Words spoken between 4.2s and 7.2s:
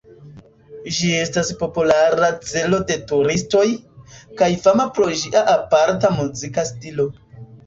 kaj fama pro ĝia aparta muzika stilo.